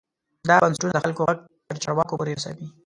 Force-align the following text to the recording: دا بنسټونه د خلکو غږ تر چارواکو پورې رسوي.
دا 0.49 0.55
بنسټونه 0.63 0.91
د 0.95 0.99
خلکو 1.03 1.21
غږ 1.27 1.37
تر 1.69 1.77
چارواکو 1.83 2.17
پورې 2.19 2.31
رسوي. 2.37 2.65